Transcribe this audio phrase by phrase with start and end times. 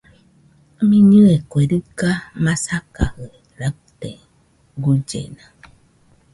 [0.87, 2.11] Mɨnɨe kue riga
[2.43, 3.25] masakajɨ
[3.59, 4.09] raɨte,
[4.83, 5.43] guillena